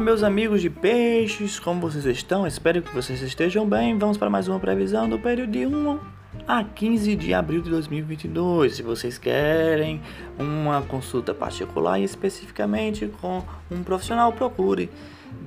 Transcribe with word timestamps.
meus 0.00 0.22
amigos 0.22 0.62
de 0.62 0.70
peixes, 0.70 1.60
como 1.60 1.78
vocês 1.78 2.06
estão? 2.06 2.46
Espero 2.46 2.80
que 2.80 2.94
vocês 2.94 3.20
estejam 3.20 3.68
bem. 3.68 3.98
Vamos 3.98 4.16
para 4.16 4.30
mais 4.30 4.48
uma 4.48 4.58
previsão 4.58 5.06
do 5.06 5.18
período 5.18 5.52
de 5.52 5.66
1 5.66 6.00
a 6.48 6.64
15 6.64 7.14
de 7.16 7.34
abril 7.34 7.60
de 7.60 7.68
2022. 7.68 8.76
Se 8.76 8.82
vocês 8.82 9.18
querem 9.18 10.00
uma 10.38 10.80
consulta 10.80 11.34
particular 11.34 12.00
e 12.00 12.04
especificamente 12.04 13.08
com 13.20 13.44
um 13.70 13.82
profissional, 13.82 14.32
procure 14.32 14.90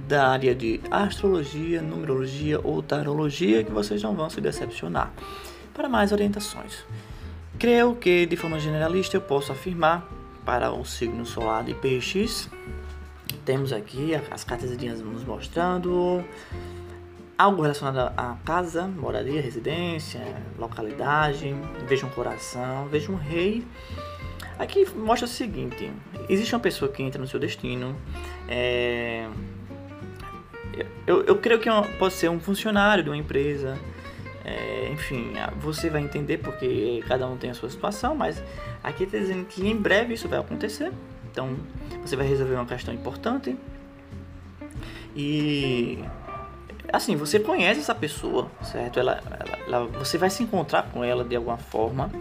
da 0.07 0.27
área 0.29 0.53
de 0.53 0.79
astrologia, 0.91 1.81
numerologia 1.81 2.59
ou 2.63 2.83
tarologia 2.83 3.63
que 3.63 3.71
vocês 3.71 4.03
não 4.03 4.13
vão 4.13 4.29
se 4.29 4.39
decepcionar. 4.39 5.11
Para 5.73 5.89
mais 5.89 6.11
orientações, 6.11 6.85
creio 7.57 7.95
que 7.95 8.27
de 8.27 8.37
forma 8.37 8.59
generalista 8.59 9.17
eu 9.17 9.21
posso 9.21 9.51
afirmar 9.51 10.07
para 10.45 10.71
o 10.71 10.85
signo 10.85 11.25
solar 11.25 11.63
de 11.63 11.73
peixes 11.73 12.49
temos 13.45 13.73
aqui 13.73 14.13
as 14.31 14.43
cartas 14.43 14.71
nos 15.01 15.23
mostrando 15.23 16.23
algo 17.37 17.61
relacionado 17.61 18.13
à 18.15 18.37
casa, 18.45 18.87
moradia, 18.87 19.41
residência, 19.41 20.21
localidade. 20.57 21.53
Veja 21.87 22.05
um 22.05 22.09
coração, 22.09 22.87
veja 22.87 23.11
um 23.11 23.15
rei. 23.15 23.65
Aqui 24.57 24.87
mostra 24.95 25.25
o 25.25 25.29
seguinte: 25.29 25.91
existe 26.29 26.53
uma 26.55 26.61
pessoa 26.61 26.91
que 26.91 27.03
entra 27.03 27.19
no 27.19 27.27
seu 27.27 27.39
destino. 27.39 27.95
É, 28.47 29.27
eu, 31.05 31.23
eu 31.23 31.37
creio 31.37 31.59
que 31.59 31.69
é 31.69 31.81
pode 31.99 32.13
ser 32.13 32.29
um 32.29 32.39
funcionário 32.39 33.03
de 33.03 33.09
uma 33.09 33.17
empresa. 33.17 33.77
É, 34.45 34.89
enfim, 34.91 35.33
você 35.59 35.89
vai 35.89 36.01
entender 36.01 36.37
porque 36.37 37.01
cada 37.07 37.25
um 37.27 37.37
tem 37.37 37.49
a 37.49 37.53
sua 37.53 37.69
situação, 37.69 38.13
mas 38.13 38.43
aqui 38.83 39.05
está 39.05 39.17
dizendo 39.17 39.45
que 39.45 39.65
em 39.65 39.75
breve 39.75 40.13
isso 40.13 40.27
vai 40.27 40.39
acontecer. 40.39 40.91
Então, 41.33 41.57
você 42.05 42.15
vai 42.15 42.27
resolver 42.27 42.53
uma 42.53 42.65
questão 42.65 42.93
importante 42.93 43.57
e 45.15 45.99
assim, 46.91 47.15
você 47.15 47.39
conhece 47.39 47.79
essa 47.79 47.95
pessoa, 47.95 48.51
certo? 48.61 48.99
Ela, 48.99 49.19
ela, 49.39 49.59
ela, 49.65 49.85
você 49.87 50.15
vai 50.15 50.29
se 50.29 50.43
encontrar 50.43 50.83
com 50.91 51.03
ela 51.03 51.23
de 51.23 51.35
alguma 51.35 51.57
forma, 51.57 52.11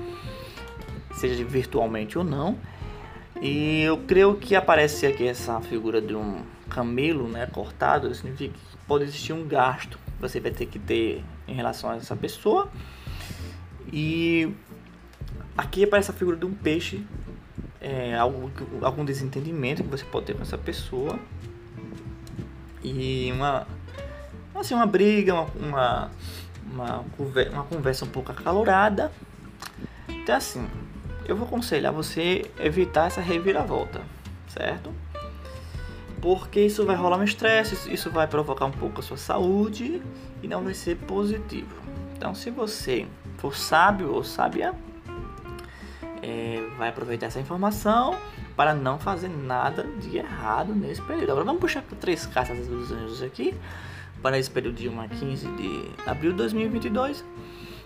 seja 1.13 1.45
virtualmente 1.45 2.17
ou 2.17 2.25
não. 2.25 2.59
E 3.41 3.83
eu 3.83 3.99
creio 3.99 4.37
que 4.37 4.55
aparece 4.55 5.07
aqui 5.07 5.29
essa 5.29 5.61
figura 5.61 6.01
de 6.01 6.15
um 6.15 6.43
camelo, 6.71 7.29
né, 7.29 7.47
cortado, 7.47 8.15
significa 8.15 8.55
que 8.55 8.77
pode 8.87 9.05
existir 9.05 9.35
um 9.35 9.47
gasto 9.47 9.99
que 9.99 10.21
você 10.23 10.41
vai 10.41 10.53
ter 10.53 10.65
que 10.65 10.79
ter 10.79 11.23
em 11.47 11.53
relação 11.53 11.91
a 11.91 11.97
essa 11.97 12.17
pessoa. 12.17 12.71
E 13.93 14.55
aqui 15.55 15.85
aparece 15.85 16.11
a 16.11 16.15
figura 16.15 16.37
de 16.37 16.47
um 16.47 16.55
peixe 16.55 17.05
é, 17.83 18.17
algum, 18.17 18.49
algum 18.81 19.05
desentendimento 19.05 19.83
que 19.83 19.89
você 19.89 20.05
pode 20.05 20.27
ter 20.27 20.35
com 20.35 20.43
essa 20.43 20.57
pessoa. 20.57 21.19
E 22.83 23.31
uma 23.33 23.67
assim 24.55 24.75
uma 24.75 24.87
briga 24.87 25.35
uma, 25.35 25.49
uma, 25.57 26.11
uma, 26.73 27.05
conversa, 27.17 27.51
uma 27.51 27.65
conversa 27.65 28.05
um 28.05 28.09
pouco 28.09 28.31
acalorada. 28.31 29.11
Então 30.09 30.37
assim 30.37 30.67
eu 31.27 31.37
vou 31.37 31.47
aconselhar 31.47 31.93
você 31.93 32.45
evitar 32.59 33.07
essa 33.07 33.21
reviravolta 33.21 34.01
certo? 34.49 34.93
Porque 36.21 36.61
isso 36.61 36.87
vai 36.87 36.95
rolar 36.95 37.19
um 37.19 37.25
estresse 37.25 37.93
isso 37.93 38.11
vai 38.11 38.29
provocar 38.29 38.67
um 38.67 38.71
pouco 38.71 39.01
a 39.01 39.03
sua 39.03 39.17
saúde 39.17 40.01
e 40.41 40.47
não 40.47 40.63
vai 40.63 40.75
ser 40.75 40.97
positivo. 40.99 41.75
Então 42.17 42.33
se 42.33 42.51
você 42.51 43.07
for 43.39 43.57
sábio 43.57 44.13
ou 44.13 44.23
sábia 44.23 44.73
é, 46.23 46.63
vai 46.79 46.89
aproveitar 46.89 47.27
essa 47.27 47.41
informação 47.41 48.17
para 48.57 48.75
não 48.75 48.99
fazer 48.99 49.29
nada 49.29 49.83
de 50.01 50.17
errado 50.17 50.75
nesse 50.75 51.03
período. 51.03 51.33
Agora 51.33 51.45
vamos 51.45 51.61
puxar 51.61 51.83
três 52.01 52.25
cartas 52.27 52.67
dos 52.69 52.93
anjos 52.93 53.23
aqui 53.23 53.55
para 54.23 54.39
esse 54.39 54.51
período 54.51 54.77
de 54.77 54.89
1 54.89 55.01
a 55.01 55.09
15 55.09 55.47
de 55.49 55.91
abril 56.07 56.31
de 56.31 56.39
2022. 56.39 57.25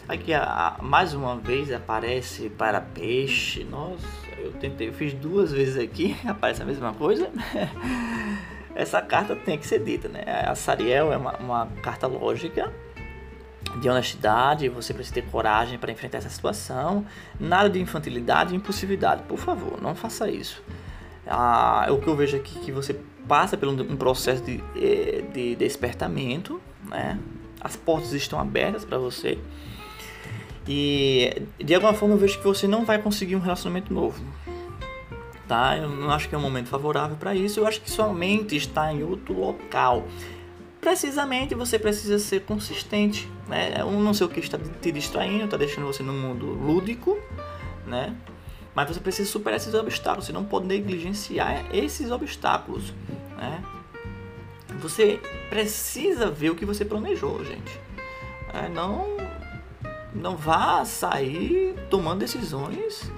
Aqui 0.09 0.33
a, 0.35 0.77
a, 0.79 0.83
mais 0.83 1.15
uma 1.15 1.37
vez 1.37 1.73
aparece 1.73 2.51
para 2.51 2.81
peixe. 2.81 3.65
Nossa, 3.65 4.07
eu 4.39 4.53
tentei, 4.53 4.89
eu 4.89 4.93
fiz 4.93 5.15
duas 5.15 5.51
vezes 5.51 5.77
aqui, 5.77 6.17
aparece 6.29 6.63
a 6.63 6.65
mesma 6.65 6.93
coisa. 6.93 7.31
Essa 8.75 9.01
carta 9.01 9.35
tem 9.35 9.57
que 9.57 9.67
ser 9.67 9.83
dita, 9.83 10.07
né? 10.07 10.23
A 10.47 10.55
Sariel 10.55 11.11
é 11.11 11.17
uma, 11.17 11.37
uma 11.39 11.67
carta 11.83 12.07
lógica 12.07 12.71
de 13.81 13.89
honestidade, 13.89 14.69
você 14.69 14.95
precisa 14.95 15.15
ter 15.15 15.23
coragem 15.31 15.79
para 15.79 15.93
enfrentar 15.93 16.19
essa 16.19 16.29
situação. 16.29 17.05
Nada 17.39 17.69
de 17.69 17.81
infantilidade 17.81 18.55
e 18.55 18.57
impulsividade. 18.57 19.23
Por 19.25 19.39
favor, 19.39 19.81
não 19.81 19.95
faça 19.95 20.31
isso. 20.31 20.63
Ah, 21.27 21.87
o 21.91 21.99
que 21.99 22.07
eu 22.07 22.17
vejo 22.17 22.37
aqui 22.37 22.59
é 22.59 22.63
que 22.63 22.73
você 22.73 22.99
passa 23.27 23.57
por 23.57 23.69
um 23.69 23.97
processo 23.97 24.43
de, 24.45 24.63
eh, 24.77 25.25
de 25.33 25.57
despertamento, 25.57 26.61
né? 26.85 27.19
As 27.61 27.75
portas 27.75 28.13
estão 28.13 28.39
abertas 28.39 28.85
para 28.85 28.99
você. 28.99 29.39
E 30.69 31.43
de 31.59 31.75
alguma 31.75 31.95
forma 31.95 32.15
eu 32.15 32.19
vejo 32.19 32.39
que 32.39 32.45
você 32.45 32.67
não 32.67 32.85
vai 32.85 33.01
conseguir 33.01 33.37
um 33.37 33.41
relacionamento 33.41 33.93
novo. 33.93 34.23
Tá? 35.49 35.77
Eu 35.77 35.89
não 35.89 36.11
acho 36.11 36.29
que 36.29 36.35
é 36.35 36.39
um 36.39 36.41
momento 36.41 36.69
favorável 36.69 37.17
para 37.17 37.35
isso. 37.35 37.61
Eu 37.61 37.67
acho 37.67 37.81
que 37.81 37.91
sua 37.91 38.13
mente 38.13 38.57
está 38.57 38.93
em 38.93 39.03
outro 39.05 39.39
local 39.39 40.05
precisamente 40.87 41.53
você 41.53 41.81
precisa 41.81 42.17
ser 42.17 42.43
consistente, 42.43 43.29
né? 43.49 43.75
Eu 43.81 43.91
não 43.91 44.15
sei 44.15 44.25
o 44.25 44.31
que 44.31 44.39
está 44.39 44.57
te 44.57 44.93
distraindo, 44.93 45.47
está 45.47 45.57
deixando 45.57 45.85
você 45.85 46.01
no 46.01 46.13
mundo 46.13 46.47
lúdico, 46.47 47.19
né? 47.85 48.15
Mas 48.73 48.91
você 48.91 49.01
precisa 49.01 49.29
superar 49.29 49.57
esses 49.57 49.75
obstáculos, 49.75 50.27
você 50.27 50.33
não 50.33 50.45
pode 50.45 50.67
negligenciar 50.67 51.67
esses 51.75 52.13
obstáculos, 52.13 52.95
né? 53.37 53.65
Você 54.79 55.19
precisa 55.51 56.31
ver 56.31 56.51
o 56.51 56.55
que 56.55 56.65
você 56.65 56.85
planejou, 56.85 57.45
gente. 57.45 57.81
É, 58.55 58.69
não, 58.69 59.09
não 60.15 60.37
vá 60.37 60.85
sair 60.85 61.75
tomando 61.91 62.21
decisões 62.21 63.11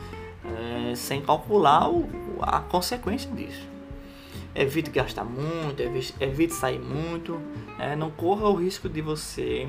é, 0.43 0.95
sem 0.95 1.21
calcular 1.21 1.91
o, 1.91 2.09
a 2.41 2.61
consequência 2.61 3.31
disso 3.31 3.78
evite 4.55 4.91
gastar 4.91 5.25
muito, 5.25 5.81
evite, 5.81 6.15
evite 6.21 6.55
sair 6.55 6.79
muito, 6.79 7.41
né? 7.79 7.95
não 7.97 8.11
corra 8.11 8.49
o 8.49 8.55
risco 8.55 8.89
de 8.89 9.01
você 9.01 9.67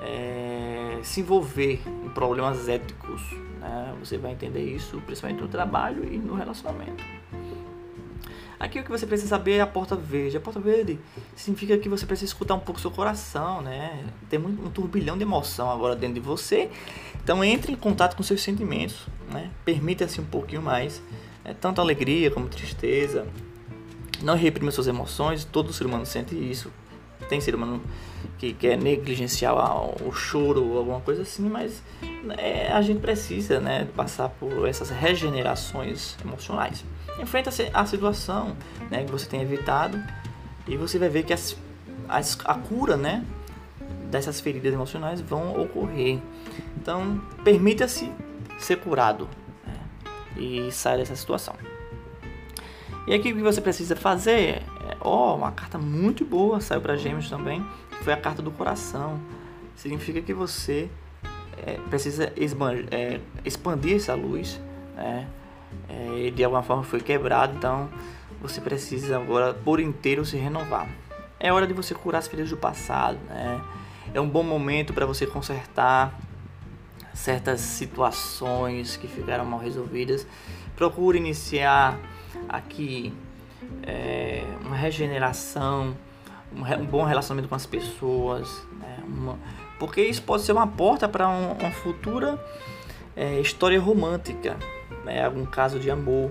é, 0.00 0.98
se 1.02 1.20
envolver 1.20 1.80
em 2.04 2.08
problemas 2.10 2.68
éticos. 2.68 3.20
Né? 3.60 3.94
Você 4.00 4.16
vai 4.16 4.32
entender 4.32 4.62
isso 4.62 5.00
principalmente 5.04 5.40
no 5.40 5.48
trabalho 5.48 6.04
e 6.04 6.18
no 6.18 6.34
relacionamento. 6.34 7.04
Aqui 8.58 8.80
o 8.80 8.82
que 8.82 8.90
você 8.90 9.06
precisa 9.06 9.28
saber 9.28 9.58
é 9.58 9.60
a 9.60 9.66
porta 9.66 9.94
verde. 9.94 10.36
A 10.36 10.40
porta 10.40 10.58
verde 10.58 10.98
significa 11.36 11.78
que 11.78 11.88
você 11.88 12.04
precisa 12.04 12.32
escutar 12.32 12.54
um 12.54 12.60
pouco 12.60 12.80
seu 12.80 12.90
coração, 12.90 13.62
né? 13.62 14.04
Tem 14.28 14.38
um 14.40 14.68
turbilhão 14.70 15.16
de 15.16 15.22
emoção 15.22 15.70
agora 15.70 15.94
dentro 15.94 16.14
de 16.14 16.20
você. 16.20 16.68
Então 17.22 17.44
entre 17.44 17.72
em 17.72 17.76
contato 17.76 18.16
com 18.16 18.22
seus 18.24 18.42
sentimentos, 18.42 19.06
né? 19.32 19.50
Permita-se 19.64 20.20
um 20.20 20.24
pouquinho 20.24 20.60
mais, 20.60 21.00
é, 21.44 21.54
tanto 21.54 21.80
alegria 21.80 22.32
como 22.32 22.48
tristeza, 22.48 23.28
não 24.22 24.34
reprima 24.34 24.70
suas 24.70 24.86
emoções, 24.86 25.44
todo 25.44 25.72
ser 25.72 25.86
humano 25.86 26.04
sente 26.06 26.34
isso. 26.34 26.72
Tem 27.28 27.40
ser 27.40 27.54
humano 27.54 27.82
que 28.38 28.52
quer 28.52 28.78
negligenciar 28.78 29.54
o 30.02 30.12
choro 30.12 30.64
ou 30.64 30.78
alguma 30.78 31.00
coisa 31.00 31.22
assim, 31.22 31.48
mas 31.48 31.82
é, 32.38 32.70
a 32.72 32.80
gente 32.80 33.00
precisa 33.00 33.60
né, 33.60 33.86
passar 33.96 34.28
por 34.28 34.66
essas 34.68 34.90
regenerações 34.90 36.16
emocionais. 36.24 36.84
Enfrenta 37.20 37.50
a 37.74 37.86
situação 37.86 38.56
né, 38.90 39.04
que 39.04 39.10
você 39.10 39.26
tem 39.26 39.42
evitado 39.42 40.00
e 40.66 40.76
você 40.76 40.98
vai 40.98 41.08
ver 41.08 41.24
que 41.24 41.32
as, 41.32 41.56
as, 42.08 42.38
a 42.44 42.54
cura 42.54 42.96
né, 42.96 43.24
dessas 44.10 44.40
feridas 44.40 44.72
emocionais 44.72 45.20
vão 45.20 45.60
ocorrer. 45.60 46.18
Então, 46.76 47.20
permita-se 47.42 48.10
ser 48.58 48.76
curado 48.76 49.28
né, 49.66 49.74
e 50.36 50.70
sair 50.70 50.98
dessa 50.98 51.16
situação. 51.16 51.54
E 53.08 53.14
aqui 53.14 53.32
o 53.32 53.36
que 53.36 53.42
você 53.42 53.58
precisa 53.58 53.96
fazer 53.96 54.38
é, 54.38 54.62
ó, 55.00 55.34
uma 55.34 55.50
carta 55.50 55.78
muito 55.78 56.26
boa 56.26 56.60
saiu 56.60 56.82
para 56.82 56.94
Gêmeos 56.94 57.30
também, 57.30 57.64
foi 58.02 58.12
a 58.12 58.18
carta 58.18 58.42
do 58.42 58.50
coração. 58.50 59.18
Significa 59.74 60.20
que 60.20 60.34
você 60.34 60.90
é, 61.56 61.78
precisa 61.88 62.30
é, 62.90 63.20
expandir 63.46 63.96
essa 63.96 64.14
luz, 64.14 64.60
né? 64.94 65.26
É, 65.88 66.30
de 66.30 66.44
alguma 66.44 66.62
forma 66.62 66.82
foi 66.82 67.00
quebrado, 67.00 67.54
então 67.56 67.88
você 68.42 68.60
precisa 68.60 69.16
agora 69.16 69.54
por 69.54 69.80
inteiro 69.80 70.22
se 70.26 70.36
renovar. 70.36 70.86
É 71.40 71.50
hora 71.50 71.66
de 71.66 71.72
você 71.72 71.94
curar 71.94 72.18
as 72.18 72.28
feridas 72.28 72.50
do 72.50 72.58
passado, 72.58 73.18
né? 73.30 73.58
É 74.12 74.20
um 74.20 74.28
bom 74.28 74.42
momento 74.42 74.92
para 74.92 75.06
você 75.06 75.26
consertar 75.26 76.14
certas 77.18 77.60
situações 77.60 78.96
que 78.96 79.08
ficaram 79.08 79.44
mal 79.44 79.58
resolvidas. 79.58 80.26
Procure 80.76 81.18
iniciar 81.18 81.98
aqui 82.48 83.12
é, 83.82 84.44
uma 84.64 84.76
regeneração, 84.76 85.96
um, 86.54 86.62
um, 86.62 86.86
bom 86.86 87.04
relacionamento 87.04 87.48
com 87.48 87.56
as 87.56 87.66
pessoas, 87.66 88.48
né? 88.80 89.02
uma, 89.06 89.36
porque 89.80 90.00
isso 90.00 90.22
pode 90.22 90.44
ser 90.44 90.52
uma 90.52 90.66
porta 90.66 91.08
para 91.08 91.28
um, 91.28 91.52
uma 91.52 91.70
futura 91.72 92.42
é, 93.16 93.40
história 93.40 93.80
romântica, 93.80 94.56
né? 95.04 95.24
algum 95.24 95.44
caso 95.44 95.80
de 95.80 95.90
amor. 95.90 96.30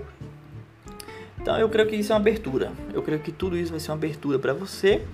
Então 1.38 1.58
eu 1.58 1.68
creio 1.68 1.86
que 1.86 1.96
isso 1.96 2.12
é 2.12 2.14
uma 2.14 2.20
abertura. 2.20 2.72
Eu 2.94 3.02
creio 3.02 3.20
que 3.20 3.30
tudo 3.30 3.58
isso 3.58 3.70
vai 3.70 3.78
ser 3.78 3.90
uma 3.90 3.96
abertura 3.98 4.38
para 4.38 4.54
você. 4.54 5.06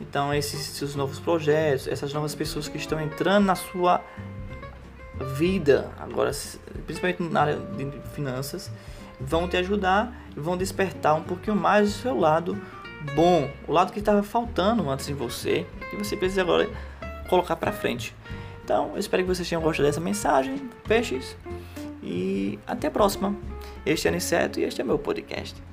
Então 0.00 0.34
esses 0.34 0.60
seus 0.60 0.96
novos 0.96 1.20
projetos, 1.20 1.86
essas 1.86 2.12
novas 2.12 2.34
pessoas 2.34 2.66
que 2.66 2.76
estão 2.76 3.00
entrando 3.00 3.46
na 3.46 3.54
sua 3.54 4.02
vida, 5.22 5.90
agora 5.98 6.30
principalmente 6.86 7.22
na 7.22 7.40
área 7.40 7.56
de 7.56 7.90
finanças, 8.14 8.70
vão 9.20 9.48
te 9.48 9.56
ajudar 9.56 10.12
e 10.36 10.40
vão 10.40 10.56
despertar 10.56 11.14
um 11.14 11.22
pouquinho 11.22 11.56
mais 11.56 11.88
o 11.88 11.92
seu 11.92 12.18
lado 12.18 12.60
bom, 13.14 13.50
o 13.66 13.72
lado 13.72 13.92
que 13.92 13.98
estava 13.98 14.22
faltando 14.22 14.88
antes 14.88 15.08
em 15.08 15.14
você 15.14 15.66
e 15.92 15.96
você 15.96 16.16
precisa 16.16 16.42
agora 16.42 16.68
colocar 17.28 17.56
para 17.56 17.72
frente. 17.72 18.14
Então, 18.64 18.90
eu 18.92 18.98
espero 18.98 19.22
que 19.22 19.28
vocês 19.28 19.48
tenham 19.48 19.62
gostado 19.62 19.88
dessa 19.88 20.00
mensagem, 20.00 20.70
peixes, 20.86 21.36
e 22.02 22.58
até 22.66 22.88
a 22.88 22.90
próxima. 22.90 23.34
Este 23.84 24.06
é 24.06 24.10
Aniceto 24.10 24.60
e 24.60 24.64
este 24.64 24.80
é 24.80 24.84
meu 24.84 24.98
podcast. 24.98 25.71